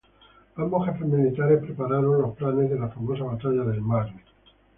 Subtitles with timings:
[0.55, 4.23] Ambos jefes militares prepararon los planos de la famosa batalla del Marne.